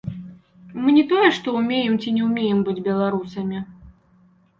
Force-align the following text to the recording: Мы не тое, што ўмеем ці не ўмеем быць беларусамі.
Мы 0.85 0.93
не 0.95 1.01
тое, 1.11 1.27
што 1.37 1.47
ўмеем 1.57 1.93
ці 2.01 2.13
не 2.15 2.23
ўмеем 2.29 2.59
быць 2.71 2.83
беларусамі. 2.89 3.61